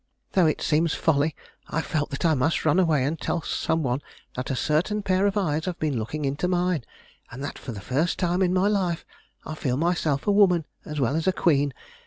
[0.31, 1.35] Though it seems folly,
[1.69, 4.01] I felt that I must run away and tell some one
[4.33, 6.83] that a certain pair of eyes have been looking into mine,
[7.29, 9.05] and that for the first time in my life
[9.45, 11.71] I feel myself a woman as well as a queen."